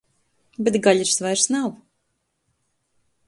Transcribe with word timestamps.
Bet 0.67 0.77
gaļas 0.87 1.13
vairs 1.27 1.45
nav. 1.57 1.69